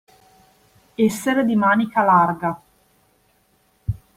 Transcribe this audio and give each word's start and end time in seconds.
Essere 0.95 1.45
di 1.45 1.55
manica 1.55 2.01
larga. 2.03 2.61